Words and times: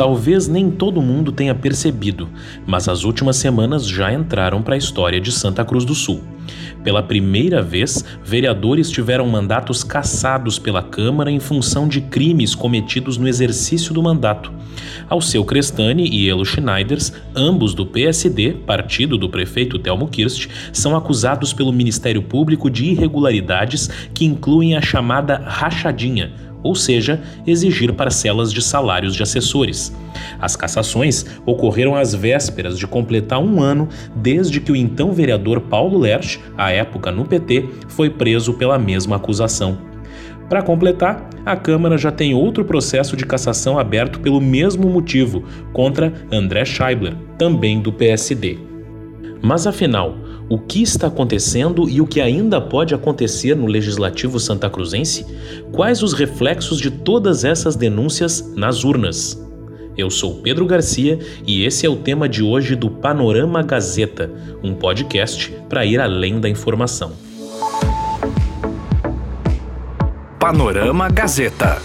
Talvez 0.00 0.48
nem 0.48 0.70
todo 0.70 1.02
mundo 1.02 1.30
tenha 1.30 1.54
percebido, 1.54 2.26
mas 2.66 2.88
as 2.88 3.04
últimas 3.04 3.36
semanas 3.36 3.86
já 3.86 4.10
entraram 4.10 4.62
para 4.62 4.74
a 4.74 4.78
história 4.78 5.20
de 5.20 5.30
Santa 5.30 5.62
Cruz 5.62 5.84
do 5.84 5.94
Sul. 5.94 6.22
Pela 6.82 7.02
primeira 7.02 7.62
vez, 7.62 8.04
vereadores 8.24 8.90
tiveram 8.90 9.26
mandatos 9.28 9.84
cassados 9.84 10.58
pela 10.58 10.82
Câmara 10.82 11.30
em 11.30 11.38
função 11.38 11.86
de 11.86 12.00
crimes 12.00 12.54
cometidos 12.54 13.18
no 13.18 13.28
exercício 13.28 13.92
do 13.92 14.02
mandato. 14.02 14.50
Alceu 15.08 15.44
Crestani 15.44 16.08
e 16.08 16.28
Elo 16.28 16.44
Schneiders, 16.44 17.12
ambos 17.34 17.74
do 17.74 17.84
PSD, 17.84 18.52
partido 18.66 19.18
do 19.18 19.28
prefeito 19.28 19.78
Telmo 19.78 20.08
Kirst, 20.08 20.48
são 20.72 20.96
acusados 20.96 21.52
pelo 21.52 21.72
Ministério 21.72 22.22
Público 22.22 22.70
de 22.70 22.86
irregularidades 22.86 23.90
que 24.14 24.24
incluem 24.24 24.74
a 24.74 24.80
chamada 24.80 25.36
rachadinha 25.36 26.32
ou 26.62 26.74
seja, 26.74 27.20
exigir 27.46 27.92
parcelas 27.92 28.52
de 28.52 28.60
salários 28.62 29.14
de 29.14 29.22
assessores. 29.22 29.92
As 30.38 30.56
cassações 30.56 31.24
ocorreram 31.46 31.94
às 31.94 32.14
vésperas 32.14 32.78
de 32.78 32.86
completar 32.86 33.40
um 33.40 33.60
ano 33.60 33.88
desde 34.14 34.60
que 34.60 34.72
o 34.72 34.76
então 34.76 35.12
vereador 35.12 35.60
Paulo 35.62 35.98
Lerch, 35.98 36.40
à 36.56 36.69
época 36.70 37.10
no 37.10 37.24
PT, 37.24 37.68
foi 37.88 38.10
preso 38.10 38.54
pela 38.54 38.78
mesma 38.78 39.16
acusação. 39.16 39.78
Para 40.48 40.62
completar, 40.62 41.30
a 41.46 41.54
Câmara 41.56 41.96
já 41.96 42.10
tem 42.10 42.34
outro 42.34 42.64
processo 42.64 43.16
de 43.16 43.24
cassação 43.24 43.78
aberto 43.78 44.18
pelo 44.18 44.40
mesmo 44.40 44.88
motivo 44.88 45.44
contra 45.72 46.12
André 46.32 46.64
Scheibler, 46.64 47.14
também 47.38 47.80
do 47.80 47.92
PSD. 47.92 48.58
Mas 49.40 49.66
afinal, 49.66 50.16
o 50.48 50.58
que 50.58 50.82
está 50.82 51.06
acontecendo 51.06 51.88
e 51.88 52.00
o 52.00 52.06
que 52.06 52.20
ainda 52.20 52.60
pode 52.60 52.92
acontecer 52.92 53.54
no 53.54 53.66
legislativo 53.66 54.40
santacruzense? 54.40 55.24
Quais 55.70 56.02
os 56.02 56.12
reflexos 56.12 56.80
de 56.80 56.90
todas 56.90 57.44
essas 57.44 57.76
denúncias 57.76 58.52
nas 58.56 58.82
urnas? 58.82 59.40
Eu 59.96 60.10
sou 60.10 60.36
Pedro 60.36 60.66
Garcia 60.66 61.18
e 61.46 61.64
esse 61.64 61.84
é 61.84 61.88
o 61.88 61.96
tema 61.96 62.28
de 62.28 62.42
hoje 62.42 62.74
do 62.74 62.90
Panorama 62.90 63.62
Gazeta, 63.62 64.30
um 64.62 64.74
podcast 64.74 65.50
para 65.68 65.84
ir 65.84 66.00
além 66.00 66.40
da 66.40 66.48
informação. 66.48 67.12
Panorama 70.38 71.08
Gazeta. 71.10 71.82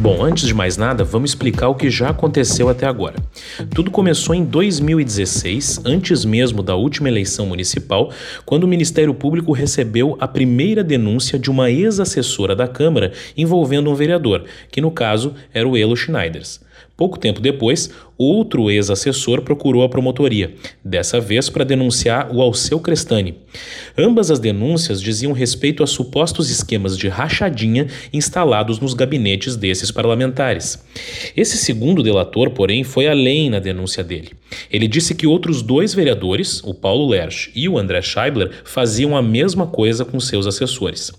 Bom, 0.00 0.22
antes 0.22 0.46
de 0.46 0.54
mais 0.54 0.76
nada, 0.76 1.02
vamos 1.02 1.32
explicar 1.32 1.68
o 1.68 1.74
que 1.74 1.90
já 1.90 2.10
aconteceu 2.10 2.68
até 2.68 2.86
agora. 2.86 3.16
Tudo 3.74 3.90
começou 3.90 4.32
em 4.32 4.44
2016, 4.44 5.80
antes 5.84 6.24
mesmo 6.24 6.62
da 6.62 6.76
última 6.76 7.08
eleição 7.08 7.46
municipal, 7.46 8.12
quando 8.46 8.62
o 8.62 8.68
Ministério 8.68 9.12
Público 9.12 9.50
recebeu 9.50 10.16
a 10.20 10.28
primeira 10.28 10.84
denúncia 10.84 11.36
de 11.36 11.50
uma 11.50 11.68
ex-assessora 11.68 12.54
da 12.54 12.68
Câmara 12.68 13.12
envolvendo 13.36 13.90
um 13.90 13.94
vereador, 13.96 14.44
que 14.70 14.80
no 14.80 14.92
caso 14.92 15.34
era 15.52 15.68
o 15.68 15.76
Elo 15.76 15.96
Schneiders. 15.96 16.60
Pouco 16.96 17.16
tempo 17.16 17.40
depois, 17.40 17.90
outro 18.18 18.68
ex-assessor 18.68 19.42
procurou 19.42 19.84
a 19.84 19.88
promotoria, 19.88 20.54
dessa 20.84 21.20
vez 21.20 21.48
para 21.48 21.62
denunciar 21.62 22.34
o 22.34 22.42
Alceu 22.42 22.80
Crestani. 22.80 23.36
Ambas 23.96 24.32
as 24.32 24.40
denúncias 24.40 25.00
diziam 25.00 25.32
respeito 25.32 25.84
a 25.84 25.86
supostos 25.86 26.50
esquemas 26.50 26.98
de 26.98 27.06
rachadinha 27.06 27.86
instalados 28.12 28.80
nos 28.80 28.94
gabinetes 28.94 29.54
desses 29.54 29.92
parlamentares. 29.92 30.84
Esse 31.36 31.56
segundo 31.56 32.02
delator, 32.02 32.50
porém, 32.50 32.82
foi 32.82 33.06
além 33.06 33.48
na 33.48 33.60
denúncia 33.60 34.02
dele. 34.02 34.30
Ele 34.68 34.88
disse 34.88 35.14
que 35.14 35.26
outros 35.26 35.62
dois 35.62 35.94
vereadores, 35.94 36.60
o 36.64 36.74
Paulo 36.74 37.06
Lerch 37.08 37.52
e 37.54 37.68
o 37.68 37.78
André 37.78 38.02
Scheibler, 38.02 38.50
faziam 38.64 39.16
a 39.16 39.22
mesma 39.22 39.66
coisa 39.66 40.04
com 40.04 40.18
seus 40.18 40.46
assessores. 40.46 41.12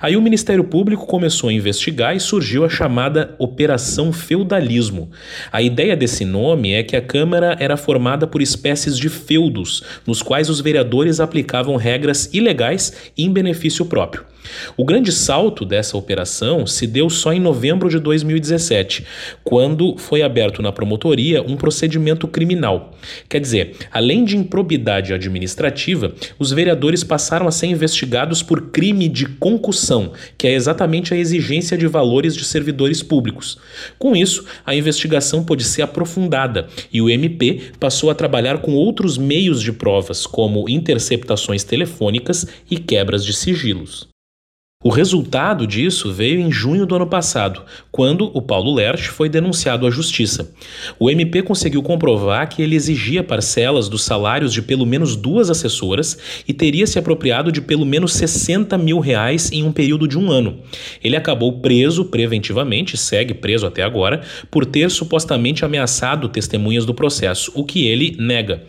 Aí 0.00 0.16
o 0.16 0.22
Ministério 0.22 0.62
Público 0.62 1.06
começou 1.06 1.48
a 1.48 1.52
investigar 1.52 2.14
e 2.14 2.20
surgiu 2.20 2.64
a 2.64 2.68
chamada 2.68 3.34
Operação 3.38 4.12
Feudalismo. 4.12 5.03
A 5.52 5.62
ideia 5.62 5.96
desse 5.96 6.24
nome 6.24 6.72
é 6.72 6.82
que 6.82 6.96
a 6.96 7.00
Câmara 7.00 7.56
era 7.60 7.76
formada 7.76 8.26
por 8.26 8.42
espécies 8.42 8.98
de 8.98 9.08
feudos, 9.08 9.82
nos 10.06 10.22
quais 10.22 10.50
os 10.50 10.60
vereadores 10.60 11.20
aplicavam 11.20 11.76
regras 11.76 12.28
ilegais 12.32 12.92
em 13.16 13.32
benefício 13.32 13.86
próprio. 13.86 14.33
O 14.76 14.84
grande 14.84 15.12
salto 15.12 15.64
dessa 15.64 15.96
operação 15.96 16.66
se 16.66 16.86
deu 16.86 17.08
só 17.08 17.32
em 17.32 17.40
novembro 17.40 17.88
de 17.88 17.98
2017, 17.98 19.04
quando 19.42 19.96
foi 19.96 20.22
aberto 20.22 20.62
na 20.62 20.72
promotoria 20.72 21.42
um 21.42 21.56
procedimento 21.56 22.26
criminal. 22.26 22.94
Quer 23.28 23.40
dizer, 23.40 23.76
além 23.90 24.24
de 24.24 24.36
improbidade 24.36 25.12
administrativa, 25.12 26.14
os 26.38 26.52
vereadores 26.52 27.04
passaram 27.04 27.46
a 27.46 27.52
ser 27.52 27.66
investigados 27.66 28.42
por 28.42 28.70
crime 28.70 29.08
de 29.08 29.26
concussão, 29.26 30.12
que 30.36 30.46
é 30.46 30.52
exatamente 30.52 31.14
a 31.14 31.16
exigência 31.16 31.76
de 31.76 31.86
valores 31.86 32.34
de 32.34 32.44
servidores 32.44 33.02
públicos. 33.02 33.58
Com 33.98 34.16
isso, 34.16 34.44
a 34.64 34.74
investigação 34.74 35.44
pôde 35.44 35.64
ser 35.64 35.82
aprofundada 35.82 36.68
e 36.92 37.00
o 37.00 37.10
MP 37.10 37.72
passou 37.78 38.10
a 38.10 38.14
trabalhar 38.14 38.58
com 38.58 38.74
outros 38.74 39.18
meios 39.18 39.60
de 39.60 39.72
provas, 39.72 40.26
como 40.26 40.68
interceptações 40.68 41.64
telefônicas 41.64 42.46
e 42.70 42.78
quebras 42.78 43.24
de 43.24 43.32
sigilos. 43.32 44.13
O 44.86 44.90
resultado 44.90 45.66
disso 45.66 46.12
veio 46.12 46.38
em 46.38 46.52
junho 46.52 46.84
do 46.84 46.94
ano 46.94 47.06
passado, 47.06 47.62
quando 47.90 48.30
o 48.34 48.42
Paulo 48.42 48.74
Lerch 48.74 49.08
foi 49.08 49.30
denunciado 49.30 49.86
à 49.86 49.90
justiça. 49.90 50.52
O 50.98 51.08
MP 51.08 51.40
conseguiu 51.40 51.82
comprovar 51.82 52.46
que 52.50 52.60
ele 52.60 52.76
exigia 52.76 53.24
parcelas 53.24 53.88
dos 53.88 54.04
salários 54.04 54.52
de 54.52 54.60
pelo 54.60 54.84
menos 54.84 55.16
duas 55.16 55.48
assessoras 55.48 56.18
e 56.46 56.52
teria 56.52 56.86
se 56.86 56.98
apropriado 56.98 57.50
de 57.50 57.62
pelo 57.62 57.86
menos 57.86 58.12
60 58.12 58.76
mil 58.76 58.98
reais 58.98 59.50
em 59.50 59.62
um 59.62 59.72
período 59.72 60.06
de 60.06 60.18
um 60.18 60.30
ano. 60.30 60.58
Ele 61.02 61.16
acabou 61.16 61.60
preso 61.60 62.04
preventivamente, 62.04 62.98
segue 62.98 63.32
preso 63.32 63.66
até 63.66 63.82
agora, 63.82 64.20
por 64.50 64.66
ter 64.66 64.90
supostamente 64.90 65.64
ameaçado 65.64 66.28
testemunhas 66.28 66.84
do 66.84 66.92
processo, 66.92 67.50
o 67.54 67.64
que 67.64 67.86
ele 67.86 68.18
nega. 68.18 68.64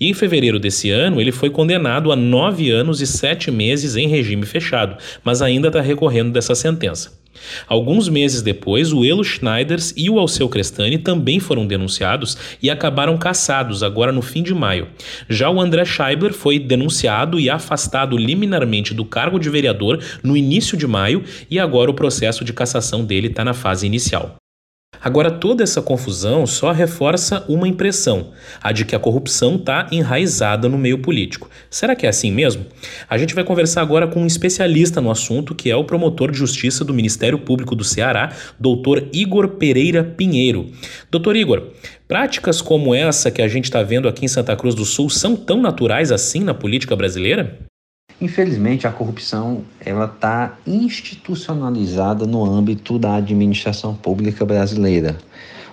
E 0.00 0.08
em 0.08 0.14
fevereiro 0.14 0.58
desse 0.58 0.90
ano, 0.90 1.20
ele 1.20 1.30
foi 1.30 1.48
condenado 1.48 2.10
a 2.10 2.16
nove 2.16 2.72
anos 2.72 3.00
e 3.00 3.06
sete 3.06 3.52
meses 3.52 3.94
em 3.94 4.08
regime 4.08 4.44
fechado, 4.44 4.96
mas 5.22 5.40
ainda 5.40 5.59
ainda 5.60 5.68
está 5.68 5.80
recorrendo 5.80 6.32
dessa 6.32 6.54
sentença. 6.54 7.20
Alguns 7.66 8.08
meses 8.08 8.42
depois, 8.42 8.92
o 8.92 9.04
Elo 9.04 9.24
Schneiders 9.24 9.94
e 9.96 10.10
o 10.10 10.18
Alceu 10.18 10.48
Crestani 10.48 10.98
também 10.98 11.38
foram 11.38 11.66
denunciados 11.66 12.36
e 12.62 12.68
acabaram 12.68 13.16
caçados 13.16 13.82
agora 13.82 14.12
no 14.12 14.20
fim 14.20 14.42
de 14.42 14.52
maio. 14.52 14.88
Já 15.28 15.48
o 15.48 15.60
André 15.60 15.84
Scheibler 15.84 16.32
foi 16.32 16.58
denunciado 16.58 17.38
e 17.38 17.48
afastado 17.48 18.16
liminarmente 18.16 18.92
do 18.92 19.04
cargo 19.04 19.38
de 19.38 19.48
vereador 19.48 20.02
no 20.22 20.36
início 20.36 20.76
de 20.76 20.86
maio 20.86 21.22
e 21.50 21.58
agora 21.58 21.90
o 21.90 21.94
processo 21.94 22.44
de 22.44 22.52
cassação 22.52 23.04
dele 23.04 23.28
está 23.28 23.44
na 23.44 23.54
fase 23.54 23.86
inicial. 23.86 24.39
Agora, 25.02 25.30
toda 25.30 25.62
essa 25.62 25.80
confusão 25.80 26.46
só 26.46 26.72
reforça 26.72 27.42
uma 27.48 27.66
impressão, 27.66 28.32
a 28.62 28.70
de 28.70 28.84
que 28.84 28.94
a 28.94 28.98
corrupção 28.98 29.56
está 29.56 29.86
enraizada 29.90 30.68
no 30.68 30.76
meio 30.76 30.98
político. 30.98 31.48
Será 31.70 31.96
que 31.96 32.04
é 32.04 32.08
assim 32.10 32.30
mesmo? 32.30 32.66
A 33.08 33.16
gente 33.16 33.34
vai 33.34 33.42
conversar 33.42 33.80
agora 33.80 34.06
com 34.06 34.20
um 34.20 34.26
especialista 34.26 35.00
no 35.00 35.10
assunto, 35.10 35.54
que 35.54 35.70
é 35.70 35.76
o 35.76 35.84
promotor 35.84 36.30
de 36.30 36.36
justiça 36.36 36.84
do 36.84 36.92
Ministério 36.92 37.38
Público 37.38 37.74
do 37.74 37.82
Ceará, 37.82 38.32
doutor 38.58 39.08
Igor 39.12 39.48
Pereira 39.48 40.04
Pinheiro. 40.04 40.70
Doutor 41.10 41.34
Igor, 41.34 41.68
práticas 42.06 42.60
como 42.60 42.94
essa 42.94 43.30
que 43.30 43.40
a 43.40 43.48
gente 43.48 43.64
está 43.64 43.82
vendo 43.82 44.06
aqui 44.06 44.26
em 44.26 44.28
Santa 44.28 44.54
Cruz 44.54 44.74
do 44.74 44.84
Sul 44.84 45.08
são 45.08 45.34
tão 45.34 45.62
naturais 45.62 46.12
assim 46.12 46.40
na 46.40 46.52
política 46.52 46.94
brasileira? 46.94 47.69
Infelizmente, 48.20 48.86
a 48.86 48.92
corrupção 48.92 49.64
ela 49.80 50.04
está 50.04 50.58
institucionalizada 50.66 52.26
no 52.26 52.44
âmbito 52.44 52.98
da 52.98 53.14
administração 53.14 53.94
pública 53.94 54.44
brasileira. 54.44 55.16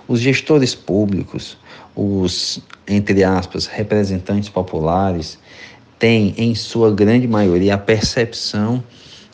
Os 0.06 0.18
gestores 0.20 0.74
públicos, 0.74 1.58
os 1.94 2.60
entre 2.86 3.22
aspas 3.22 3.66
representantes 3.66 4.48
populares, 4.48 5.38
têm 5.98 6.32
em 6.38 6.54
sua 6.54 6.90
grande 6.90 7.28
maioria 7.28 7.74
a 7.74 7.78
percepção 7.78 8.82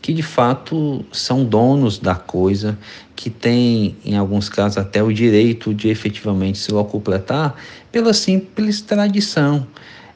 que 0.02 0.12
de 0.12 0.22
fato 0.22 1.04
são 1.12 1.44
donos 1.44 1.98
da 1.98 2.14
coisa, 2.14 2.76
que 3.14 3.30
têm, 3.30 3.96
em 4.04 4.16
alguns 4.16 4.50
casos, 4.50 4.76
até 4.76 5.02
o 5.02 5.10
direito 5.10 5.72
de 5.72 5.88
efetivamente 5.88 6.58
se 6.58 6.72
locupletar 6.72 7.54
pela 7.90 8.12
simples 8.12 8.82
tradição 8.82 9.66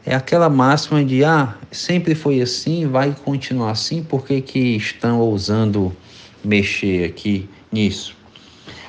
é 0.08 0.14
aquela 0.14 0.48
máxima 0.48 1.04
de 1.04 1.22
ah, 1.22 1.54
sempre 1.70 2.14
foi 2.14 2.40
assim, 2.40 2.86
vai 2.86 3.14
continuar 3.26 3.72
assim, 3.72 4.02
por 4.02 4.24
que, 4.24 4.40
que 4.40 4.58
estão 4.74 5.20
ousando 5.20 5.94
mexer 6.42 7.04
aqui 7.04 7.46
nisso? 7.70 8.16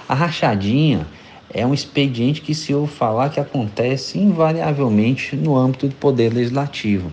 A 0.07 0.13
rachadinha 0.13 1.05
é 1.53 1.65
um 1.65 1.73
expediente 1.73 2.39
que 2.39 2.55
se 2.55 2.73
ouve 2.73 2.93
falar 2.93 3.27
que 3.31 3.39
acontece 3.41 4.17
invariavelmente 4.17 5.35
no 5.35 5.57
âmbito 5.57 5.89
do 5.89 5.95
poder 5.95 6.33
legislativo. 6.33 7.11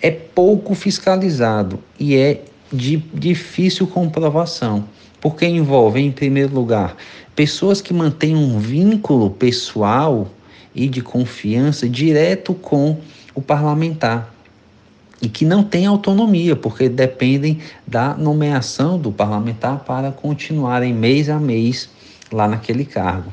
É 0.00 0.12
pouco 0.12 0.72
fiscalizado 0.72 1.80
e 1.98 2.14
é 2.14 2.44
de 2.72 2.98
difícil 3.12 3.84
comprovação, 3.88 4.84
porque 5.20 5.44
envolve, 5.44 6.00
em 6.00 6.12
primeiro 6.12 6.54
lugar, 6.54 6.96
pessoas 7.34 7.80
que 7.80 7.92
mantêm 7.92 8.36
um 8.36 8.60
vínculo 8.60 9.28
pessoal 9.28 10.28
e 10.74 10.88
de 10.88 11.02
confiança 11.02 11.88
direto 11.88 12.54
com 12.54 12.98
o 13.34 13.40
parlamentar. 13.40 14.32
e 15.22 15.28
que 15.28 15.44
não 15.44 15.62
têm 15.62 15.86
autonomia, 15.86 16.56
porque 16.56 16.88
dependem 16.88 17.60
da 17.86 18.12
nomeação 18.12 18.98
do 18.98 19.12
parlamentar 19.12 19.84
para 19.84 20.10
continuarem 20.10 20.92
mês 20.92 21.30
a 21.30 21.38
mês 21.38 21.88
lá 22.32 22.48
naquele 22.48 22.84
cargo. 22.84 23.32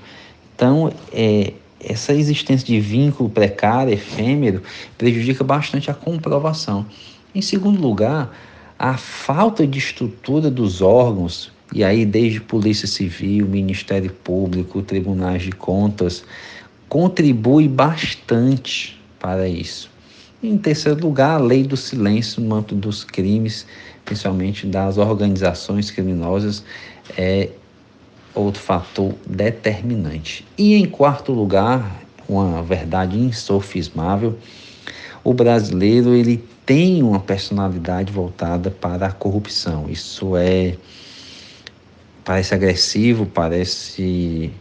Então, 0.56 0.94
é, 1.12 1.54
essa 1.80 2.14
existência 2.14 2.68
de 2.68 2.80
vínculo 2.80 3.28
precário, 3.28 3.92
efêmero, 3.92 4.62
prejudica 5.00 5.44
bastante 5.44 5.90
a 5.90 5.94
comprovação. 5.96 6.86
Em 7.34 7.42
segundo 7.42 7.82
lugar, 7.82 8.36
a 8.78 8.96
falta 8.96 9.66
de 9.66 9.80
estrutura 9.80 10.52
dos 10.52 10.82
órgãos, 10.82 11.52
e 11.74 11.84
aí 11.84 12.06
desde 12.06 12.40
Polícia 12.42 12.88
Civil, 12.88 13.48
Ministério 13.48 14.12
Público, 14.12 14.82
Tribunais 14.82 15.44
de 15.44 15.52
Contas, 15.52 16.24
contribui 16.90 17.68
bastante 17.68 19.00
para 19.20 19.48
isso. 19.48 19.90
Em 20.42 20.58
terceiro 20.58 21.00
lugar, 21.00 21.36
a 21.36 21.38
lei 21.38 21.64
do 21.64 21.78
silêncio 21.78 22.42
no 22.42 22.56
âmbito 22.56 22.76
dos 22.76 23.04
crimes, 23.04 23.66
principalmente 24.04 24.66
das 24.66 24.98
organizações 24.98 25.92
criminosas, 25.92 26.64
é 27.18 27.50
outro 28.34 28.62
fator 28.62 29.14
determinante. 29.26 30.46
E 30.58 30.76
em 30.76 30.86
quarto 30.86 31.32
lugar, 31.32 32.02
uma 32.28 32.64
verdade 32.64 33.20
insofismável, 33.20 34.38
o 35.24 35.34
brasileiro 35.34 36.14
ele 36.14 36.44
tem 36.66 37.04
uma 37.04 37.20
personalidade 37.20 38.12
voltada 38.12 38.72
para 38.72 39.08
a 39.08 39.12
corrupção. 39.12 39.88
Isso 39.90 40.36
é 40.38 40.76
parece 42.24 42.54
agressivo, 42.54 43.26
parece 43.26 44.52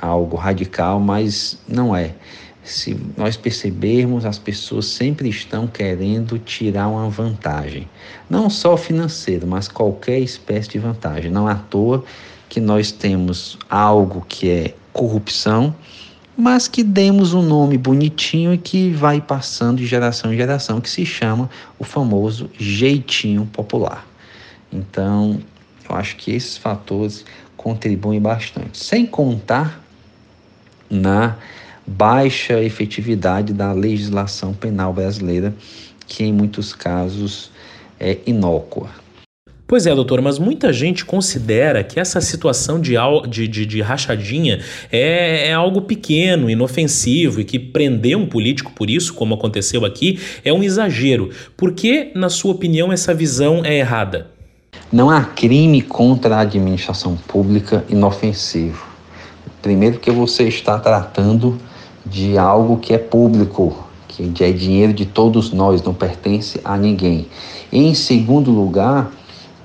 algo 0.00 0.36
radical, 0.36 1.00
mas 1.00 1.58
não 1.68 1.94
é. 1.94 2.14
Se 2.62 2.98
nós 3.16 3.36
percebermos, 3.36 4.24
as 4.24 4.38
pessoas 4.38 4.86
sempre 4.86 5.28
estão 5.28 5.68
querendo 5.68 6.36
tirar 6.38 6.88
uma 6.88 7.08
vantagem, 7.08 7.88
não 8.28 8.50
só 8.50 8.76
financeira, 8.76 9.46
mas 9.46 9.68
qualquer 9.68 10.18
espécie 10.18 10.70
de 10.70 10.78
vantagem. 10.80 11.30
Não 11.30 11.48
é 11.48 11.52
à 11.52 11.56
toa 11.56 12.04
que 12.48 12.58
nós 12.58 12.90
temos 12.90 13.56
algo 13.70 14.24
que 14.28 14.50
é 14.50 14.74
corrupção, 14.92 15.74
mas 16.36 16.66
que 16.66 16.82
demos 16.82 17.32
um 17.34 17.42
nome 17.42 17.78
bonitinho 17.78 18.52
e 18.52 18.58
que 18.58 18.90
vai 18.90 19.20
passando 19.20 19.78
de 19.78 19.86
geração 19.86 20.34
em 20.34 20.36
geração, 20.36 20.80
que 20.80 20.90
se 20.90 21.06
chama 21.06 21.48
o 21.78 21.84
famoso 21.84 22.50
jeitinho 22.58 23.46
popular. 23.46 24.04
Então, 24.72 25.40
eu 25.88 25.94
acho 25.94 26.16
que 26.16 26.32
esses 26.32 26.56
fatores 26.56 27.24
contribuem 27.56 28.20
bastante, 28.20 28.76
sem 28.76 29.06
contar 29.06 29.85
na 30.90 31.36
baixa 31.86 32.62
efetividade 32.62 33.52
da 33.52 33.72
legislação 33.72 34.52
penal 34.52 34.92
brasileira, 34.92 35.54
que 36.06 36.24
em 36.24 36.32
muitos 36.32 36.72
casos 36.72 37.50
é 37.98 38.18
inócua. 38.26 38.90
Pois 39.68 39.84
é, 39.84 39.92
doutor, 39.92 40.22
mas 40.22 40.38
muita 40.38 40.72
gente 40.72 41.04
considera 41.04 41.82
que 41.82 41.98
essa 41.98 42.20
situação 42.20 42.80
de, 42.80 42.94
de, 43.28 43.48
de, 43.48 43.66
de 43.66 43.80
rachadinha 43.80 44.60
é, 44.92 45.48
é, 45.48 45.52
algo 45.52 45.82
pequeno, 45.82 46.48
inofensivo 46.48 47.40
e 47.40 47.44
que 47.44 47.58
prender 47.58 48.16
um 48.16 48.26
político 48.26 48.70
por 48.72 48.88
isso, 48.88 49.12
como 49.12 49.34
aconteceu 49.34 49.84
aqui, 49.84 50.20
é 50.44 50.52
um 50.52 50.62
exagero. 50.62 51.30
Por 51.56 51.72
que, 51.72 52.12
na 52.14 52.28
sua 52.28 52.52
opinião, 52.52 52.92
essa 52.92 53.12
visão 53.12 53.64
é 53.64 53.76
errada? 53.76 54.28
Não 54.92 55.10
há 55.10 55.24
crime 55.24 55.82
contra 55.82 56.36
a 56.36 56.40
administração 56.40 57.16
pública 57.16 57.84
inofensivo. 57.88 58.95
Primeiro, 59.66 59.98
que 59.98 60.12
você 60.12 60.44
está 60.44 60.78
tratando 60.78 61.58
de 62.08 62.38
algo 62.38 62.76
que 62.76 62.94
é 62.94 62.98
público, 62.98 63.76
que 64.06 64.44
é 64.44 64.52
dinheiro 64.52 64.92
de 64.92 65.04
todos 65.04 65.52
nós, 65.52 65.82
não 65.82 65.92
pertence 65.92 66.60
a 66.64 66.76
ninguém. 66.76 67.26
Em 67.72 67.92
segundo 67.92 68.52
lugar, 68.52 69.10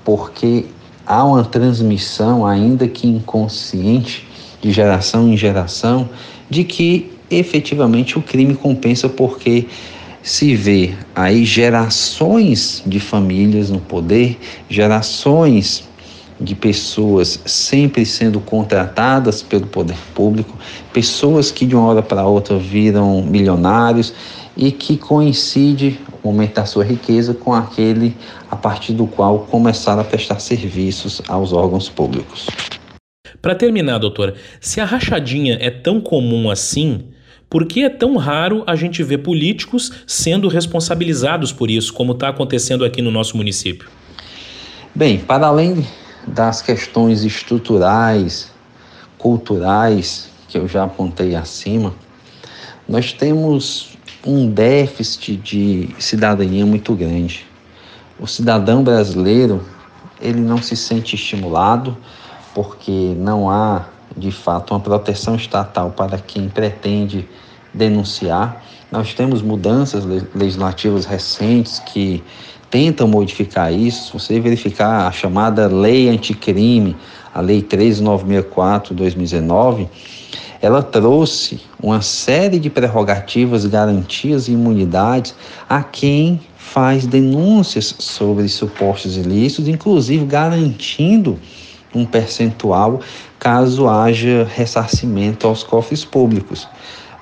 porque 0.04 0.66
há 1.06 1.22
uma 1.24 1.44
transmissão, 1.44 2.44
ainda 2.44 2.88
que 2.88 3.06
inconsciente, 3.06 4.26
de 4.60 4.72
geração 4.72 5.28
em 5.28 5.36
geração, 5.36 6.08
de 6.50 6.64
que 6.64 7.12
efetivamente 7.30 8.18
o 8.18 8.22
crime 8.22 8.56
compensa 8.56 9.08
porque 9.08 9.68
se 10.20 10.56
vê 10.56 10.94
aí 11.14 11.44
gerações 11.44 12.82
de 12.84 12.98
famílias 12.98 13.70
no 13.70 13.78
poder, 13.78 14.36
gerações 14.68 15.88
de 16.42 16.54
pessoas 16.54 17.40
sempre 17.46 18.04
sendo 18.04 18.40
contratadas 18.40 19.42
pelo 19.42 19.66
poder 19.66 19.96
público, 20.14 20.58
pessoas 20.92 21.50
que 21.50 21.64
de 21.64 21.74
uma 21.74 21.86
hora 21.86 22.02
para 22.02 22.26
outra 22.26 22.58
viram 22.58 23.22
milionários 23.22 24.12
e 24.56 24.70
que 24.70 24.96
coincide 24.96 26.00
o 26.22 26.28
momento 26.28 26.54
da 26.54 26.66
sua 26.66 26.84
riqueza 26.84 27.32
com 27.32 27.54
aquele 27.54 28.16
a 28.50 28.56
partir 28.56 28.92
do 28.92 29.06
qual 29.06 29.40
começaram 29.40 30.02
a 30.02 30.04
prestar 30.04 30.40
serviços 30.40 31.22
aos 31.28 31.52
órgãos 31.52 31.88
públicos. 31.88 32.46
Para 33.40 33.54
terminar, 33.54 33.98
doutor, 33.98 34.34
se 34.60 34.80
a 34.80 34.84
rachadinha 34.84 35.58
é 35.60 35.70
tão 35.70 36.00
comum 36.00 36.50
assim, 36.50 37.06
por 37.48 37.66
que 37.66 37.82
é 37.82 37.88
tão 37.88 38.16
raro 38.16 38.62
a 38.66 38.76
gente 38.76 39.02
ver 39.02 39.18
políticos 39.18 39.92
sendo 40.06 40.48
responsabilizados 40.48 41.52
por 41.52 41.70
isso, 41.70 41.92
como 41.92 42.12
está 42.12 42.28
acontecendo 42.28 42.84
aqui 42.84 43.02
no 43.02 43.10
nosso 43.10 43.36
município? 43.36 43.88
Bem, 44.94 45.18
para 45.18 45.46
além 45.46 45.84
das 46.26 46.62
questões 46.62 47.24
estruturais, 47.24 48.50
culturais, 49.18 50.28
que 50.48 50.58
eu 50.58 50.68
já 50.68 50.84
apontei 50.84 51.34
acima, 51.34 51.94
nós 52.88 53.12
temos 53.12 53.96
um 54.26 54.50
déficit 54.50 55.36
de 55.36 55.94
cidadania 55.98 56.64
muito 56.64 56.94
grande. 56.94 57.46
O 58.18 58.26
cidadão 58.26 58.84
brasileiro, 58.84 59.64
ele 60.20 60.40
não 60.40 60.58
se 60.62 60.76
sente 60.76 61.16
estimulado 61.16 61.96
porque 62.54 63.14
não 63.16 63.50
há, 63.50 63.86
de 64.16 64.30
fato, 64.30 64.74
uma 64.74 64.80
proteção 64.80 65.34
estatal 65.34 65.90
para 65.90 66.18
quem 66.18 66.48
pretende 66.48 67.28
denunciar. 67.72 68.62
Nós 68.90 69.14
temos 69.14 69.40
mudanças 69.40 70.04
legislativas 70.34 71.06
recentes 71.06 71.78
que 71.78 72.22
tentam 72.72 73.06
modificar 73.06 73.70
isso. 73.70 74.06
Se 74.06 74.12
você 74.14 74.40
verificar 74.40 75.06
a 75.06 75.12
chamada 75.12 75.68
Lei 75.68 76.08
Anticrime, 76.08 76.96
a 77.34 77.42
Lei 77.42 77.62
13964-2019, 77.62 79.88
ela 80.62 80.82
trouxe 80.82 81.60
uma 81.82 82.00
série 82.00 82.58
de 82.58 82.70
prerrogativas, 82.70 83.66
garantias 83.66 84.48
e 84.48 84.52
imunidades 84.52 85.34
a 85.68 85.82
quem 85.82 86.40
faz 86.56 87.06
denúncias 87.06 87.94
sobre 87.98 88.48
supostos 88.48 89.18
ilícitos, 89.18 89.68
inclusive 89.68 90.24
garantindo 90.24 91.38
um 91.94 92.06
percentual 92.06 93.00
caso 93.38 93.86
haja 93.86 94.48
ressarcimento 94.50 95.46
aos 95.46 95.62
cofres 95.62 96.06
públicos. 96.06 96.66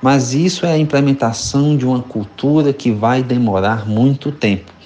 Mas 0.00 0.32
isso 0.32 0.64
é 0.64 0.70
a 0.72 0.78
implementação 0.78 1.76
de 1.76 1.84
uma 1.84 2.00
cultura 2.00 2.72
que 2.72 2.92
vai 2.92 3.20
demorar 3.20 3.88
muito 3.88 4.30
tempo. 4.30 4.78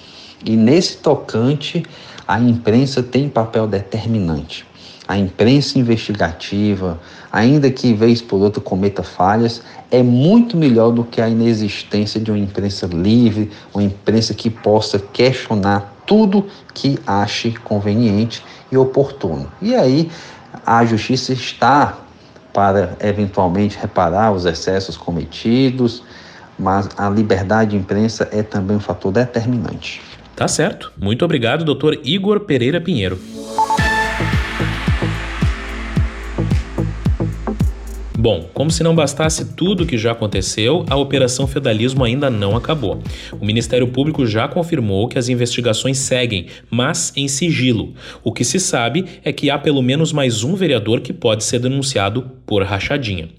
E 0.45 0.55
nesse 0.55 0.97
tocante, 0.97 1.83
a 2.27 2.39
imprensa 2.39 3.01
tem 3.01 3.27
papel 3.27 3.67
determinante. 3.67 4.65
A 5.07 5.17
imprensa 5.17 5.77
investigativa, 5.79 6.99
ainda 7.31 7.69
que 7.69 7.93
vez 7.93 8.21
por 8.21 8.37
outra 8.37 8.61
cometa 8.61 9.03
falhas, 9.03 9.61
é 9.89 10.01
muito 10.03 10.55
melhor 10.55 10.91
do 10.91 11.03
que 11.03 11.19
a 11.19 11.27
inexistência 11.27 12.19
de 12.19 12.31
uma 12.31 12.39
imprensa 12.39 12.85
livre, 12.87 13.51
uma 13.73 13.83
imprensa 13.83 14.33
que 14.33 14.49
possa 14.49 14.99
questionar 14.99 15.93
tudo 16.05 16.47
que 16.73 16.99
ache 17.05 17.51
conveniente 17.63 18.43
e 18.71 18.77
oportuno. 18.77 19.51
E 19.61 19.75
aí 19.75 20.11
a 20.65 20.85
justiça 20.85 21.33
está 21.33 21.97
para 22.53 22.95
eventualmente 22.99 23.77
reparar 23.77 24.31
os 24.31 24.45
excessos 24.45 24.95
cometidos, 24.95 26.03
mas 26.57 26.87
a 26.97 27.09
liberdade 27.09 27.71
de 27.71 27.77
imprensa 27.77 28.29
é 28.31 28.41
também 28.41 28.77
um 28.77 28.79
fator 28.79 29.11
determinante. 29.11 30.01
Tá 30.35 30.47
certo. 30.47 30.91
Muito 30.97 31.23
obrigado, 31.23 31.63
doutor 31.63 31.99
Igor 32.03 32.41
Pereira 32.41 32.81
Pinheiro. 32.81 33.17
Bom, 38.25 38.49
como 38.55 38.71
se 38.71 38.81
não 38.81 38.95
bastasse 38.95 39.53
tudo 39.53 39.83
o 39.83 39.85
que 39.85 39.99
já 39.99 40.11
aconteceu, 40.11 40.83
a 40.89 40.95
Operação 40.95 41.45
Feudalismo 41.45 42.03
ainda 42.03 42.27
não 42.27 42.55
acabou. 42.55 42.99
O 43.39 43.45
Ministério 43.45 43.87
Público 43.87 44.25
já 44.25 44.47
confirmou 44.47 45.07
que 45.07 45.19
as 45.19 45.29
investigações 45.29 45.99
seguem, 45.99 46.47
mas 46.67 47.13
em 47.15 47.27
sigilo. 47.27 47.93
O 48.23 48.33
que 48.33 48.43
se 48.43 48.59
sabe 48.59 49.05
é 49.23 49.31
que 49.31 49.51
há 49.51 49.59
pelo 49.59 49.79
menos 49.83 50.11
mais 50.11 50.43
um 50.43 50.55
vereador 50.55 51.01
que 51.01 51.13
pode 51.13 51.43
ser 51.43 51.59
denunciado 51.59 52.31
por 52.45 52.63
rachadinha. 52.63 53.29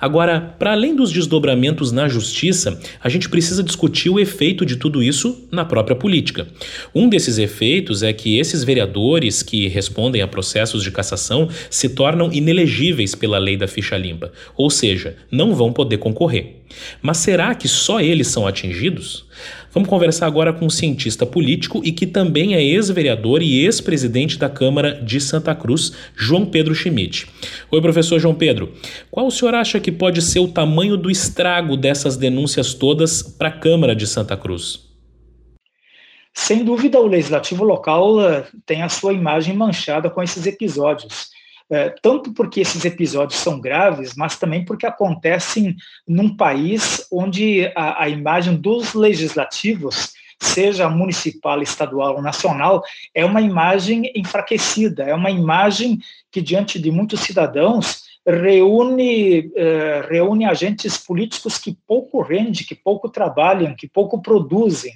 Agora, 0.00 0.40
para 0.58 0.72
além 0.72 0.94
dos 0.94 1.10
desdobramentos 1.10 1.92
na 1.92 2.08
justiça, 2.08 2.80
a 3.02 3.08
gente 3.08 3.28
precisa 3.28 3.62
discutir 3.62 4.10
o 4.10 4.20
efeito 4.20 4.64
de 4.64 4.76
tudo 4.76 5.02
isso 5.02 5.46
na 5.50 5.64
própria 5.64 5.96
política. 5.96 6.46
Um 6.94 7.08
desses 7.08 7.38
efeitos 7.38 8.02
é 8.02 8.12
que 8.12 8.38
esses 8.38 8.64
vereadores 8.64 9.42
que 9.42 9.68
respondem 9.68 10.22
a 10.22 10.28
processos 10.28 10.82
de 10.82 10.90
cassação 10.90 11.48
se 11.70 11.88
tornam 11.88 12.32
inelegíveis 12.32 13.14
pela 13.14 13.38
lei 13.38 13.56
da 13.56 13.66
ficha 13.66 13.96
limpa 13.96 14.32
ou 14.56 14.70
seja, 14.70 15.16
não 15.30 15.54
vão 15.54 15.72
poder 15.72 15.98
concorrer. 15.98 16.56
Mas 17.00 17.18
será 17.18 17.54
que 17.54 17.68
só 17.68 18.00
eles 18.00 18.28
são 18.28 18.46
atingidos? 18.46 19.26
Vamos 19.72 19.88
conversar 19.88 20.26
agora 20.26 20.52
com 20.52 20.66
um 20.66 20.70
cientista 20.70 21.24
político 21.24 21.80
e 21.82 21.92
que 21.92 22.06
também 22.06 22.54
é 22.54 22.62
ex-vereador 22.62 23.40
e 23.40 23.64
ex-presidente 23.64 24.38
da 24.38 24.50
Câmara 24.50 25.00
de 25.02 25.18
Santa 25.18 25.54
Cruz, 25.54 25.92
João 26.14 26.44
Pedro 26.44 26.74
Schmidt. 26.74 27.26
Oi, 27.70 27.80
professor 27.80 28.18
João 28.18 28.34
Pedro. 28.34 28.74
Qual 29.10 29.26
o 29.26 29.30
senhor 29.30 29.54
acha 29.54 29.80
que 29.80 29.90
pode 29.90 30.20
ser 30.20 30.40
o 30.40 30.48
tamanho 30.48 30.98
do 30.98 31.10
estrago 31.10 31.74
dessas 31.74 32.18
denúncias 32.18 32.74
todas 32.74 33.22
para 33.22 33.48
a 33.48 33.52
Câmara 33.52 33.96
de 33.96 34.06
Santa 34.06 34.36
Cruz? 34.36 34.92
Sem 36.34 36.64
dúvida, 36.64 37.00
o 37.00 37.06
legislativo 37.06 37.64
local 37.64 38.20
eh, 38.20 38.46
tem 38.66 38.82
a 38.82 38.90
sua 38.90 39.14
imagem 39.14 39.56
manchada 39.56 40.10
com 40.10 40.22
esses 40.22 40.44
episódios. 40.46 41.31
É, 41.72 41.88
tanto 42.02 42.34
porque 42.34 42.60
esses 42.60 42.84
episódios 42.84 43.40
são 43.40 43.58
graves, 43.58 44.14
mas 44.14 44.38
também 44.38 44.62
porque 44.62 44.84
acontecem 44.84 45.74
num 46.06 46.36
país 46.36 47.06
onde 47.10 47.72
a, 47.74 48.02
a 48.02 48.08
imagem 48.10 48.56
dos 48.56 48.92
legislativos, 48.92 50.12
seja 50.38 50.90
municipal, 50.90 51.62
estadual 51.62 52.16
ou 52.16 52.22
nacional, 52.22 52.82
é 53.14 53.24
uma 53.24 53.40
imagem 53.40 54.12
enfraquecida, 54.14 55.04
é 55.04 55.14
uma 55.14 55.30
imagem 55.30 55.98
que, 56.30 56.42
diante 56.42 56.78
de 56.78 56.90
muitos 56.90 57.20
cidadãos, 57.20 58.02
reúne, 58.26 59.40
uh, 59.40 60.06
reúne 60.10 60.44
agentes 60.44 60.98
políticos 60.98 61.56
que 61.56 61.74
pouco 61.86 62.20
rendem, 62.20 62.66
que 62.66 62.74
pouco 62.74 63.08
trabalham, 63.08 63.74
que 63.74 63.88
pouco 63.88 64.20
produzem. 64.20 64.92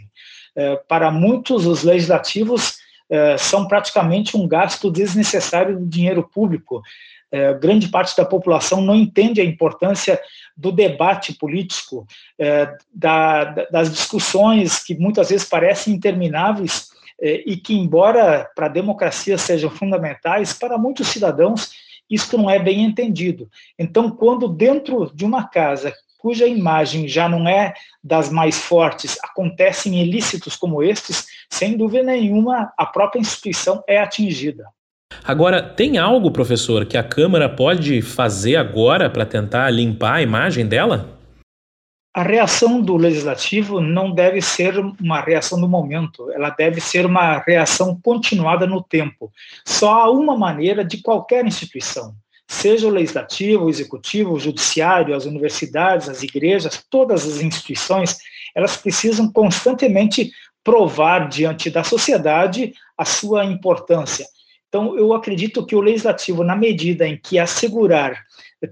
Uh, 0.55 0.79
para 0.87 1.11
muitos, 1.11 1.65
os 1.65 1.83
legislativos 1.85 2.75
é, 2.75 2.86
são 3.39 3.69
praticamente 3.69 4.37
um 4.37 4.49
gasto 4.49 4.91
desnecessário 4.91 5.79
do 5.79 5.87
dinheiro 5.87 6.29
público. 6.29 6.83
É, 7.31 7.55
grande 7.55 7.89
parte 7.89 8.17
da 8.17 8.25
população 8.25 8.81
não 8.81 8.95
entende 8.95 9.41
a 9.41 9.45
importância 9.45 10.21
do 10.57 10.71
debate 10.71 11.35
político, 11.35 12.07
é, 12.39 12.73
da, 12.93 13.45
das 13.71 13.91
discussões 13.91 14.83
que 14.83 14.95
muitas 14.95 15.29
vezes 15.29 15.49
parecem 15.49 15.95
intermináveis 15.95 16.89
e 17.19 17.57
que, 17.57 17.75
embora 17.75 18.47
para 18.55 18.67
a 18.67 18.69
democracia 18.69 19.39
sejam 19.39 19.71
fundamentais, 19.71 20.53
para 20.53 20.77
muitos 20.77 21.09
cidadãos 21.09 21.71
isso 22.09 22.37
não 22.39 22.49
é 22.49 22.59
bem 22.59 22.85
entendido. 22.85 23.51
Então, 23.79 24.11
quando 24.11 24.49
dentro 24.49 25.11
de 25.15 25.25
uma 25.25 25.49
casa 25.49 25.93
cuja 26.27 26.45
imagem 26.45 27.07
já 27.07 27.29
não 27.29 27.47
é 27.47 27.73
das 28.03 28.31
mais 28.31 28.59
fortes, 28.59 29.17
acontecem 29.23 30.03
ilícitos 30.03 30.57
como 30.57 30.83
estes, 30.83 31.25
sem 31.49 31.77
dúvida 31.77 32.03
nenhuma, 32.03 32.73
a 32.77 32.85
própria 32.85 33.21
instituição 33.21 33.81
é 33.87 34.01
atingida. 34.01 34.65
Agora, 35.23 35.63
tem 35.63 35.99
algo, 35.99 36.33
professor, 36.33 36.85
que 36.85 36.99
a 36.99 37.05
Câmara 37.05 37.49
pode 37.49 38.03
fazer 38.03 38.57
agora 38.57 39.09
para 39.09 39.25
tentar 39.25 39.71
limpar 39.71 40.15
a 40.15 40.23
imagem 40.23 40.67
dela? 40.67 41.17
A 42.13 42.25
reação 42.25 42.81
do 42.81 42.97
legislativo 42.97 43.81
não 43.81 44.11
deve 44.11 44.43
ser 44.43 44.77
uma 45.01 45.21
reação 45.21 45.61
do 45.61 45.69
momento, 45.69 46.29
ela 46.33 46.51
deve 46.51 46.81
ser 46.81 47.07
uma 47.07 47.39
reação 47.39 48.01
continuada 48.03 48.67
no 48.67 48.83
tempo. 48.83 49.31
Só 49.65 49.95
há 50.01 50.11
uma 50.11 50.37
maneira 50.37 50.85
de 50.85 51.01
qualquer 51.01 51.47
instituição, 51.47 52.17
seja 52.49 52.87
o 52.87 52.91
legislativo, 52.91 53.65
o 53.65 53.71
executivo, 53.71 54.35
o 54.35 54.41
judiciário, 54.41 55.15
as 55.15 55.25
universidades, 55.25 56.09
as 56.09 56.23
igrejas, 56.23 56.85
todas 56.89 57.27
as 57.27 57.41
instituições, 57.41 58.19
elas 58.55 58.77
precisam 58.77 59.31
constantemente 59.31 60.33
provar 60.63 61.29
diante 61.29 61.71
da 61.71 61.85
sociedade 61.85 62.73
a 62.97 63.05
sua 63.05 63.45
importância. 63.45 64.27
Então, 64.69 64.97
eu 64.97 65.13
acredito 65.13 65.65
que 65.65 65.77
o 65.77 65.81
legislativo, 65.81 66.43
na 66.43 66.57
medida 66.57 67.07
em 67.07 67.17
que 67.17 67.39
assegurar 67.39 68.25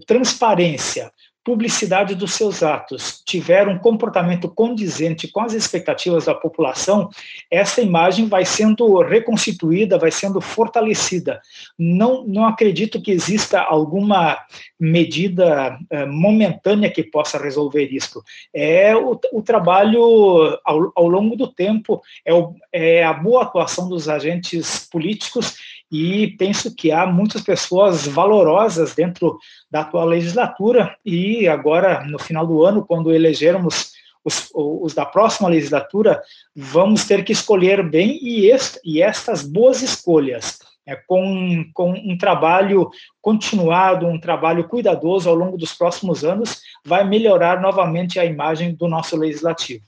transparência, 0.06 1.12
publicidade 1.44 2.14
dos 2.14 2.32
seus 2.32 2.62
atos 2.62 3.22
tiver 3.24 3.68
um 3.68 3.78
comportamento 3.78 4.48
condizente 4.48 5.28
com 5.28 5.42
as 5.42 5.52
expectativas 5.52 6.24
da 6.24 6.34
população, 6.34 7.10
essa 7.50 7.82
imagem 7.82 8.26
vai 8.26 8.46
sendo 8.46 9.02
reconstituída, 9.02 9.98
vai 9.98 10.10
sendo 10.10 10.40
fortalecida. 10.40 11.40
Não, 11.78 12.24
não 12.26 12.46
acredito 12.46 13.00
que 13.00 13.10
exista 13.10 13.60
alguma 13.60 14.38
medida 14.80 15.78
é, 15.90 16.06
momentânea 16.06 16.90
que 16.90 17.02
possa 17.02 17.38
resolver 17.38 17.88
isso. 17.92 18.22
É 18.52 18.96
o, 18.96 19.18
o 19.32 19.42
trabalho 19.42 20.58
ao, 20.64 20.92
ao, 20.96 21.08
longo 21.08 21.36
do 21.36 21.46
tempo, 21.46 22.00
é, 22.24 22.32
o, 22.32 22.54
é 22.72 23.04
a 23.04 23.12
boa 23.12 23.42
atuação 23.42 23.88
dos 23.88 24.08
agentes 24.08 24.88
políticos 24.90 25.56
e 25.90 26.28
penso 26.36 26.74
que 26.74 26.90
há 26.90 27.06
muitas 27.06 27.42
pessoas 27.42 28.06
valorosas 28.06 28.94
dentro 28.94 29.38
da 29.70 29.80
atual 29.80 30.06
legislatura 30.06 30.96
e 31.04 31.46
agora, 31.46 32.04
no 32.04 32.18
final 32.18 32.46
do 32.46 32.64
ano, 32.64 32.84
quando 32.84 33.12
elegermos 33.12 33.92
os, 34.24 34.50
os 34.54 34.94
da 34.94 35.04
próxima 35.04 35.48
legislatura, 35.48 36.20
vamos 36.56 37.04
ter 37.04 37.24
que 37.24 37.32
escolher 37.32 37.88
bem 37.88 38.18
e, 38.22 38.50
est, 38.50 38.80
e 38.84 39.02
estas 39.02 39.42
boas 39.42 39.82
escolhas, 39.82 40.58
é, 40.86 40.96
com, 40.96 41.64
com 41.72 41.92
um 41.92 42.16
trabalho 42.16 42.90
continuado, 43.20 44.06
um 44.06 44.18
trabalho 44.18 44.66
cuidadoso 44.66 45.28
ao 45.28 45.34
longo 45.34 45.56
dos 45.56 45.74
próximos 45.74 46.24
anos, 46.24 46.60
vai 46.84 47.04
melhorar 47.04 47.60
novamente 47.60 48.18
a 48.18 48.24
imagem 48.24 48.74
do 48.74 48.88
nosso 48.88 49.16
legislativo. 49.16 49.84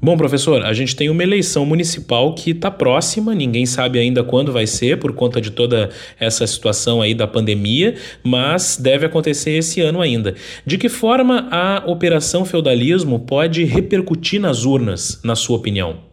Bom, 0.00 0.16
professor, 0.16 0.62
a 0.62 0.74
gente 0.74 0.94
tem 0.94 1.08
uma 1.08 1.22
eleição 1.22 1.64
municipal 1.64 2.34
que 2.34 2.50
está 2.50 2.70
próxima, 2.70 3.34
ninguém 3.34 3.64
sabe 3.64 3.98
ainda 3.98 4.22
quando 4.22 4.52
vai 4.52 4.66
ser, 4.66 4.98
por 4.98 5.14
conta 5.14 5.40
de 5.40 5.50
toda 5.50 5.88
essa 6.20 6.46
situação 6.46 7.00
aí 7.00 7.14
da 7.14 7.26
pandemia, 7.26 7.96
mas 8.22 8.76
deve 8.76 9.06
acontecer 9.06 9.52
esse 9.52 9.80
ano 9.80 10.02
ainda. 10.02 10.34
De 10.66 10.76
que 10.76 10.90
forma 10.90 11.48
a 11.50 11.82
Operação 11.86 12.44
Feudalismo 12.44 13.20
pode 13.20 13.64
repercutir 13.64 14.38
nas 14.38 14.64
urnas, 14.64 15.20
na 15.24 15.34
sua 15.34 15.56
opinião? 15.56 16.04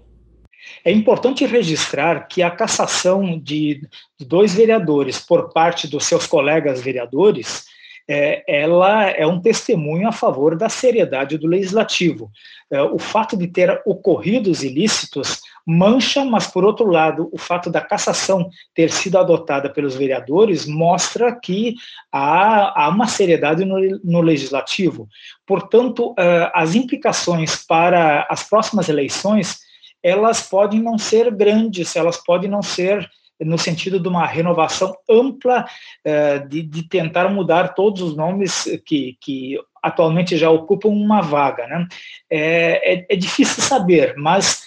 É 0.86 0.92
importante 0.92 1.46
registrar 1.46 2.28
que 2.28 2.42
a 2.42 2.50
cassação 2.50 3.38
de 3.38 3.82
dois 4.20 4.54
vereadores 4.54 5.20
por 5.20 5.52
parte 5.52 5.88
dos 5.88 6.06
seus 6.06 6.26
colegas 6.26 6.82
vereadores 6.82 7.66
é, 8.08 8.44
ela 8.48 9.10
é 9.10 9.26
um 9.26 9.40
testemunho 9.40 10.08
a 10.08 10.12
favor 10.12 10.56
da 10.56 10.70
seriedade 10.70 11.38
do 11.38 11.48
legislativo. 11.48 12.30
É, 12.72 12.82
o 12.82 13.00
fato 13.00 13.38
de 13.38 13.48
ter 13.48 13.82
ocorrido 13.86 14.52
os 14.52 14.64
ilícitos 14.64 15.42
mancha, 15.66 16.26
mas, 16.26 16.48
por 16.48 16.66
outro 16.66 16.86
lado, 16.86 17.30
o 17.32 17.38
fato 17.38 17.70
da 17.70 17.80
cassação 17.80 18.50
ter 18.74 18.90
sido 18.90 19.18
adotada 19.18 19.70
pelos 19.70 19.96
vereadores 19.96 20.66
mostra 20.66 21.34
que 21.34 21.76
há, 22.12 22.84
há 22.86 22.90
uma 22.90 23.08
seriedade 23.08 23.64
no, 23.64 23.80
no 24.04 24.22
legislativo. 24.22 25.08
Portanto, 25.46 26.14
é, 26.18 26.52
as 26.54 26.76
implicações 26.76 27.56
para 27.66 28.28
as 28.30 28.44
próximas 28.44 28.90
eleições 28.90 29.62
elas 30.04 30.42
podem 30.42 30.82
não 30.82 30.98
ser 30.98 31.34
grandes, 31.34 31.96
elas 31.96 32.18
podem 32.18 32.50
não 32.50 32.62
ser 32.62 33.10
no 33.46 33.58
sentido 33.58 34.00
de 34.00 34.08
uma 34.08 34.26
renovação 34.26 34.96
ampla, 35.10 35.66
eh, 36.04 36.40
de, 36.40 36.62
de 36.62 36.88
tentar 36.88 37.30
mudar 37.30 37.76
todos 37.76 38.02
os 38.02 38.16
nomes 38.16 38.66
que, 38.86 39.18
que 39.22 39.58
atualmente 39.82 40.38
já 40.38 40.50
ocupam 40.50 40.90
uma 40.90 41.22
vaga. 41.22 41.68
Né? 41.68 41.88
É, 42.30 42.94
é, 42.94 43.06
é 43.10 43.16
difícil 43.16 43.62
saber, 43.62 44.16
mas 44.18 44.64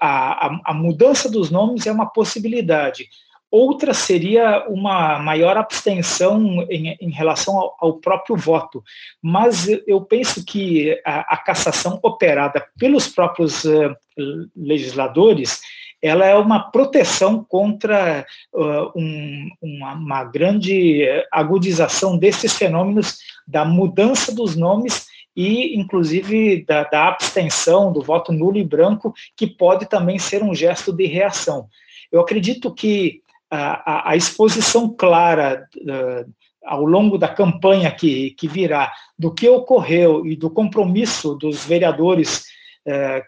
a, 0.00 0.46
a, 0.46 0.60
a, 0.66 0.74
mudança 0.74 1.30
dos 1.30 1.50
nomes 1.50 1.86
é 1.86 1.92
uma 1.92 2.06
possibilidade. 2.06 3.08
Outra 3.50 3.94
seria 3.94 4.66
uma 4.68 5.18
maior 5.20 5.56
abstenção 5.56 6.66
em, 6.68 6.96
em 7.00 7.10
relação 7.10 7.56
ao, 7.56 7.76
ao, 7.78 7.92
próprio 7.94 8.36
voto. 8.36 8.82
Mas 9.22 9.68
eu 9.86 10.00
penso 10.00 10.44
que 10.44 11.00
a, 11.06 11.34
a 11.34 11.36
cassação 11.36 11.98
operada 12.02 12.66
pelos 12.78 13.08
próprios 13.08 13.64
uh, 13.64 13.94
legisladores 14.56 15.60
ela 16.04 16.26
é 16.26 16.34
uma 16.34 16.70
proteção 16.70 17.42
contra 17.42 18.26
uh, 18.52 18.92
um, 18.94 19.48
uma, 19.62 19.94
uma, 19.94 20.24
grande 20.24 21.02
agudização 21.32 22.18
desses 22.18 22.52
fenômenos 22.52 23.20
da 23.48 23.64
mudança 23.64 24.30
dos 24.34 24.54
nomes 24.54 25.06
e, 25.34 25.74
inclusive, 25.74 26.62
da, 26.66 26.84
da, 26.84 27.08
abstenção, 27.08 27.90
do 27.90 28.02
voto 28.02 28.32
nulo 28.32 28.58
e 28.58 28.62
branco, 28.62 29.14
que 29.34 29.46
pode 29.46 29.86
também 29.86 30.18
ser 30.18 30.42
um 30.42 30.54
gesto 30.54 30.92
de 30.92 31.06
reação. 31.06 31.68
Eu 32.12 32.20
acredito 32.20 32.74
que 32.74 33.22
a, 33.50 34.10
a, 34.10 34.14
exposição 34.14 34.94
clara 34.94 35.66
uh, 35.78 36.30
ao 36.66 36.84
longo 36.84 37.16
da 37.16 37.28
campanha 37.28 37.90
que, 37.90 38.32
que 38.32 38.46
virá 38.46 38.92
do 39.18 39.32
que 39.32 39.48
ocorreu 39.48 40.26
e 40.26 40.36
do 40.36 40.50
compromisso 40.50 41.34
dos 41.34 41.64
vereadores 41.64 42.44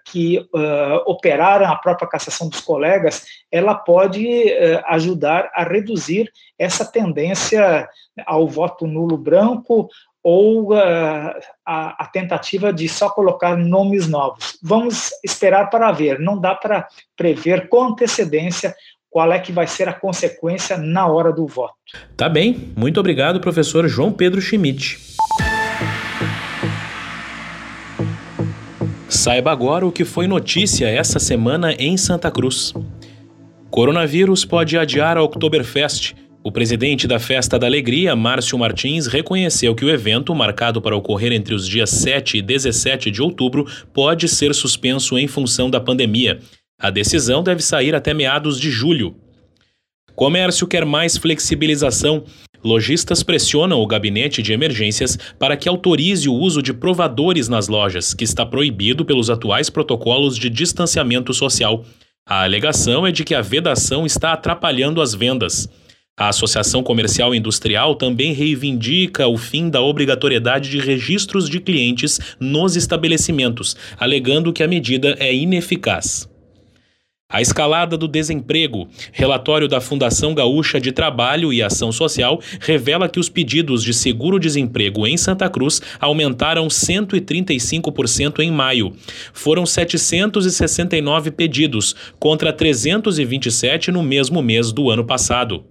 que 0.04 0.38
uh, 0.38 1.02
operaram 1.06 1.66
a 1.66 1.76
própria 1.76 2.08
cassação 2.08 2.48
dos 2.48 2.60
colegas, 2.60 3.24
ela 3.50 3.74
pode 3.74 4.26
uh, 4.26 4.82
ajudar 4.88 5.50
a 5.54 5.62
reduzir 5.62 6.30
essa 6.58 6.84
tendência 6.84 7.88
ao 8.26 8.46
voto 8.46 8.86
nulo 8.86 9.16
branco 9.16 9.88
ou 10.22 10.72
uh, 10.72 10.76
a, 11.64 12.02
a, 12.04 12.06
tentativa 12.06 12.72
de 12.72 12.88
só 12.88 13.08
colocar 13.08 13.56
nomes 13.56 14.08
novos. 14.08 14.58
Vamos 14.60 15.10
esperar 15.24 15.70
para 15.70 15.92
ver, 15.92 16.18
não 16.18 16.40
dá 16.40 16.54
para 16.54 16.86
prever 17.16 17.68
com 17.68 17.84
antecedência 17.84 18.74
qual 19.08 19.32
é 19.32 19.38
que 19.38 19.52
vai 19.52 19.66
ser 19.66 19.88
a 19.88 19.92
consequência 19.94 20.76
na 20.76 21.06
hora 21.06 21.32
do 21.32 21.46
voto. 21.46 21.74
Tá 22.16 22.28
bem, 22.28 22.72
muito 22.76 22.98
obrigado, 22.98 23.40
professor 23.40 23.86
João 23.88 24.12
Pedro 24.12 24.40
Schmidt. 24.40 25.05
Saiba 29.26 29.50
agora 29.50 29.84
o 29.84 29.90
que 29.90 30.04
foi 30.04 30.28
notícia 30.28 30.86
essa 30.86 31.18
semana 31.18 31.72
em 31.72 31.96
Santa 31.96 32.30
Cruz. 32.30 32.72
Coronavírus 33.72 34.44
pode 34.44 34.78
adiar 34.78 35.16
a 35.16 35.22
Oktoberfest. 35.24 36.14
O 36.44 36.52
presidente 36.52 37.08
da 37.08 37.18
Festa 37.18 37.58
da 37.58 37.66
Alegria, 37.66 38.14
Márcio 38.14 38.56
Martins, 38.56 39.08
reconheceu 39.08 39.74
que 39.74 39.84
o 39.84 39.90
evento, 39.90 40.32
marcado 40.32 40.80
para 40.80 40.94
ocorrer 40.94 41.32
entre 41.32 41.56
os 41.56 41.66
dias 41.66 41.90
7 41.90 42.38
e 42.38 42.42
17 42.42 43.10
de 43.10 43.20
outubro, 43.20 43.66
pode 43.92 44.28
ser 44.28 44.54
suspenso 44.54 45.18
em 45.18 45.26
função 45.26 45.68
da 45.68 45.80
pandemia. 45.80 46.38
A 46.80 46.88
decisão 46.88 47.42
deve 47.42 47.64
sair 47.64 47.96
até 47.96 48.14
meados 48.14 48.60
de 48.60 48.70
julho. 48.70 49.16
Comércio 50.14 50.68
quer 50.68 50.86
mais 50.86 51.16
flexibilização. 51.16 52.22
Lojistas 52.66 53.22
pressionam 53.22 53.80
o 53.80 53.86
gabinete 53.86 54.42
de 54.42 54.52
emergências 54.52 55.16
para 55.38 55.56
que 55.56 55.68
autorize 55.68 56.28
o 56.28 56.34
uso 56.34 56.60
de 56.60 56.74
provadores 56.74 57.48
nas 57.48 57.68
lojas, 57.68 58.12
que 58.12 58.24
está 58.24 58.44
proibido 58.44 59.04
pelos 59.04 59.30
atuais 59.30 59.70
protocolos 59.70 60.36
de 60.36 60.50
distanciamento 60.50 61.32
social. 61.32 61.84
A 62.28 62.42
alegação 62.42 63.06
é 63.06 63.12
de 63.12 63.22
que 63.22 63.36
a 63.36 63.40
vedação 63.40 64.04
está 64.04 64.32
atrapalhando 64.32 65.00
as 65.00 65.14
vendas. 65.14 65.68
A 66.18 66.28
Associação 66.28 66.82
Comercial 66.82 67.32
Industrial 67.32 67.94
também 67.94 68.32
reivindica 68.32 69.28
o 69.28 69.36
fim 69.36 69.70
da 69.70 69.80
obrigatoriedade 69.80 70.68
de 70.68 70.80
registros 70.80 71.48
de 71.48 71.60
clientes 71.60 72.18
nos 72.40 72.74
estabelecimentos, 72.74 73.76
alegando 73.96 74.52
que 74.52 74.64
a 74.64 74.68
medida 74.68 75.14
é 75.20 75.32
ineficaz. 75.32 76.28
A 77.28 77.42
escalada 77.42 77.96
do 77.98 78.06
desemprego. 78.06 78.86
Relatório 79.12 79.66
da 79.66 79.80
Fundação 79.80 80.32
Gaúcha 80.32 80.80
de 80.80 80.92
Trabalho 80.92 81.52
e 81.52 81.60
Ação 81.60 81.90
Social 81.90 82.40
revela 82.60 83.08
que 83.08 83.18
os 83.18 83.28
pedidos 83.28 83.82
de 83.82 83.92
seguro-desemprego 83.92 85.04
em 85.08 85.16
Santa 85.16 85.50
Cruz 85.50 85.82
aumentaram 85.98 86.68
135% 86.68 88.38
em 88.38 88.52
maio. 88.52 88.92
Foram 89.32 89.66
769 89.66 91.32
pedidos, 91.32 91.96
contra 92.16 92.52
327 92.52 93.90
no 93.90 94.04
mesmo 94.04 94.40
mês 94.40 94.70
do 94.70 94.88
ano 94.88 95.04
passado. 95.04 95.64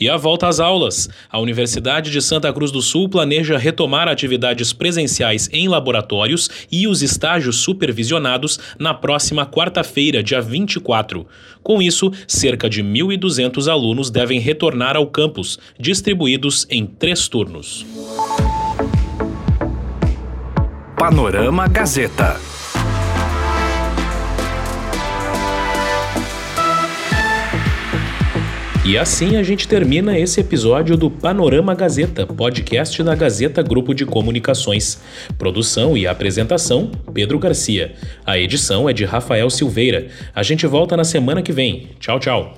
E 0.00 0.08
a 0.08 0.16
volta 0.16 0.48
às 0.48 0.58
aulas. 0.58 1.10
A 1.30 1.38
Universidade 1.38 2.10
de 2.10 2.22
Santa 2.22 2.50
Cruz 2.50 2.72
do 2.72 2.80
Sul 2.80 3.06
planeja 3.06 3.58
retomar 3.58 4.08
atividades 4.08 4.72
presenciais 4.72 5.50
em 5.52 5.68
laboratórios 5.68 6.48
e 6.72 6.88
os 6.88 7.02
estágios 7.02 7.56
supervisionados 7.56 8.58
na 8.78 8.94
próxima 8.94 9.44
quarta-feira, 9.44 10.22
dia 10.22 10.40
24. 10.40 11.26
Com 11.62 11.82
isso, 11.82 12.10
cerca 12.26 12.70
de 12.70 12.82
1.200 12.82 13.70
alunos 13.70 14.08
devem 14.08 14.40
retornar 14.40 14.96
ao 14.96 15.06
campus, 15.06 15.58
distribuídos 15.78 16.66
em 16.70 16.86
três 16.86 17.28
turnos. 17.28 17.84
Panorama 20.96 21.68
Gazeta. 21.68 22.49
E 28.82 28.96
assim 28.96 29.36
a 29.36 29.42
gente 29.42 29.68
termina 29.68 30.18
esse 30.18 30.40
episódio 30.40 30.96
do 30.96 31.10
Panorama 31.10 31.74
Gazeta, 31.74 32.26
podcast 32.26 33.02
da 33.02 33.14
Gazeta 33.14 33.62
Grupo 33.62 33.94
de 33.94 34.06
Comunicações. 34.06 34.98
Produção 35.36 35.98
e 35.98 36.06
apresentação: 36.06 36.90
Pedro 37.12 37.38
Garcia. 37.38 37.92
A 38.24 38.38
edição 38.38 38.88
é 38.88 38.94
de 38.94 39.04
Rafael 39.04 39.50
Silveira. 39.50 40.08
A 40.34 40.42
gente 40.42 40.66
volta 40.66 40.96
na 40.96 41.04
semana 41.04 41.42
que 41.42 41.52
vem. 41.52 41.90
Tchau, 42.00 42.18
tchau. 42.18 42.54